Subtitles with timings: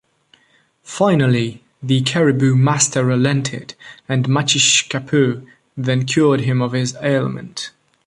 [0.81, 3.75] Finally, the Caribou Master relented,
[4.09, 5.45] and Matshishkapeu
[5.77, 7.69] then cured him of his ailment.